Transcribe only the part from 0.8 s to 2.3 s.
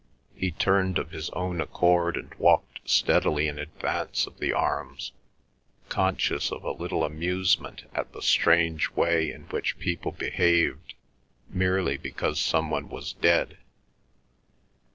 of his own accord